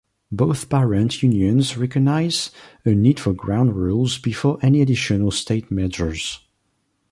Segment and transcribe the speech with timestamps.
[0.31, 2.51] Both parent unions recognized
[2.83, 6.39] a need for ground rules before any additional state mergers.